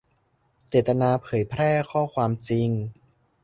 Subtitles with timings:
[0.69, 2.69] -เจตนาเผยแพร่ข้อความจริง